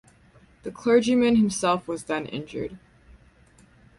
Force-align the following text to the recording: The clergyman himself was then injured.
The 0.63 0.71
clergyman 0.71 1.35
himself 1.35 1.87
was 1.87 2.05
then 2.05 2.25
injured. 2.25 2.79